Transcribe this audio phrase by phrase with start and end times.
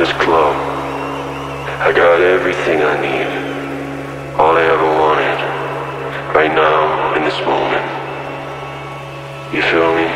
[0.00, 0.56] this club.
[1.84, 3.28] I got everything I need.
[4.40, 5.38] All I ever wanted.
[6.34, 7.84] Right now, in this moment.
[9.52, 10.08] You feel me?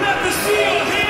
[0.00, 1.04] Let the seal hit!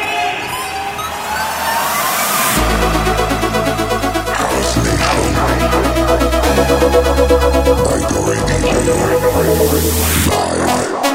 [7.84, 8.78] By the radio,
[10.34, 11.13] live.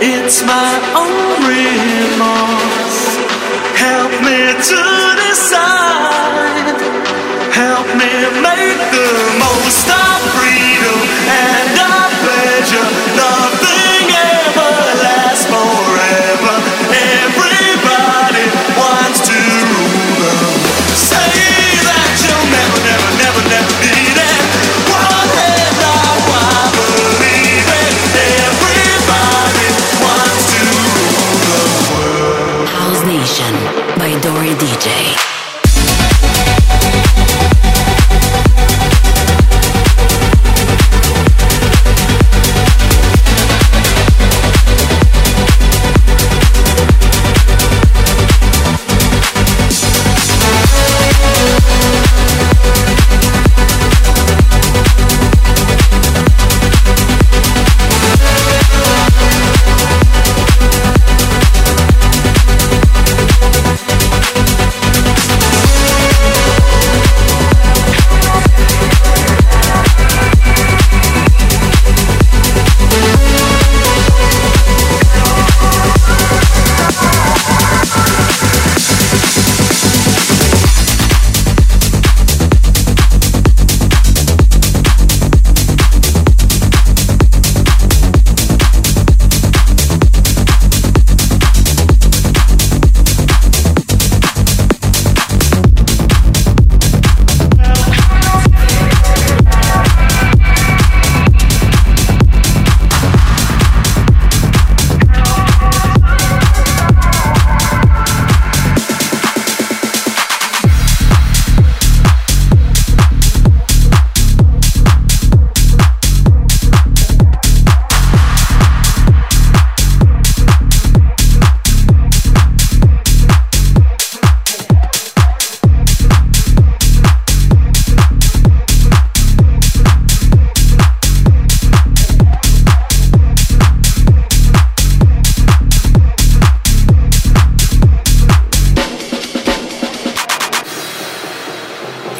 [0.00, 3.18] It's my own remorse.
[3.74, 4.82] Help me to
[5.26, 6.78] decide.
[7.50, 9.10] Help me make the
[9.42, 11.77] most of freedom and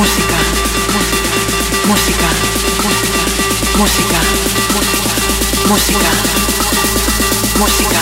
[0.00, 0.38] música,
[1.86, 2.28] música,
[2.86, 3.18] música,
[3.76, 4.20] música,
[5.68, 6.10] música,
[7.58, 8.00] música.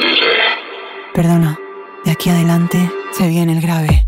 [0.00, 0.22] DJ.
[1.12, 1.58] Perdona,
[2.04, 2.78] de aquí adelante
[3.10, 4.07] se viene el grave.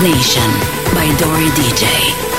[0.00, 0.50] Nation
[0.94, 2.33] by Dory DJ.